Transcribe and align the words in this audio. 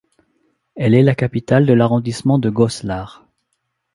Elle 0.73 0.95
est 0.95 1.03
la 1.03 1.13
capitale 1.13 1.67
de 1.67 1.73
l'arrondissement 1.73 2.39
de 2.39 2.49
Goslar. 2.49 3.27